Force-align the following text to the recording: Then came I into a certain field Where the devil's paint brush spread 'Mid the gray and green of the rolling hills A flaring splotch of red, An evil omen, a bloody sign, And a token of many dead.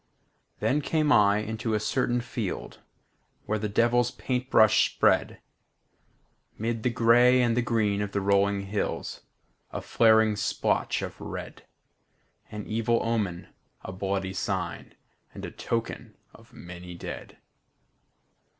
Then 0.61 0.81
came 0.81 1.11
I 1.11 1.37
into 1.41 1.75
a 1.75 1.79
certain 1.79 2.21
field 2.21 2.79
Where 3.45 3.59
the 3.59 3.69
devil's 3.69 4.09
paint 4.09 4.49
brush 4.49 4.91
spread 4.91 5.39
'Mid 6.57 6.81
the 6.81 6.89
gray 6.89 7.39
and 7.39 7.63
green 7.63 8.01
of 8.01 8.11
the 8.11 8.19
rolling 8.19 8.61
hills 8.61 9.21
A 9.69 9.79
flaring 9.79 10.35
splotch 10.35 11.03
of 11.03 11.21
red, 11.21 11.67
An 12.49 12.65
evil 12.65 12.99
omen, 13.03 13.49
a 13.83 13.91
bloody 13.91 14.33
sign, 14.33 14.95
And 15.35 15.45
a 15.45 15.51
token 15.51 16.17
of 16.33 16.51
many 16.51 16.95
dead. 16.95 17.37